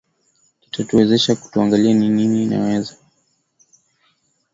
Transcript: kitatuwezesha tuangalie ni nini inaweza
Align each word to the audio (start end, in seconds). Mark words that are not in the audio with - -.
kitatuwezesha 0.61 1.35
tuangalie 1.35 1.93
ni 1.93 2.07
nini 2.15 2.43
inaweza 2.43 2.93